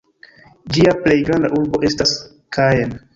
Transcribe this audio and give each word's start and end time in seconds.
Ĝia 0.77 0.93
plej 1.03 1.17
granda 1.27 1.51
urbo 1.59 1.83
estas 1.91 2.15
Caen. 2.59 2.97